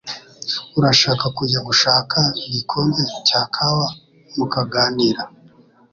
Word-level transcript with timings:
Urashaka 0.77 1.25
kujya 1.37 1.59
gushaka 1.67 2.19
igikombe 2.47 3.01
cya 3.27 3.41
kawa 3.53 3.87
mukaganira? 4.35 5.23